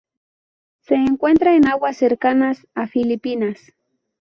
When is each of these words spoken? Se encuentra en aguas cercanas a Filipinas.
Se 0.79 0.95
encuentra 0.95 1.53
en 1.55 1.67
aguas 1.67 1.95
cercanas 1.95 2.65
a 2.73 2.87
Filipinas. 2.87 3.75